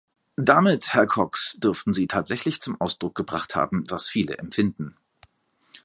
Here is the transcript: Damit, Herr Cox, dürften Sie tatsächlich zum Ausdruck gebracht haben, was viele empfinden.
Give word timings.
Damit, 0.41 0.95
Herr 0.95 1.05
Cox, 1.05 1.57
dürften 1.59 1.93
Sie 1.93 2.07
tatsächlich 2.07 2.59
zum 2.59 2.81
Ausdruck 2.81 3.13
gebracht 3.13 3.55
haben, 3.55 3.83
was 3.87 4.09
viele 4.09 4.35
empfinden. 4.39 4.97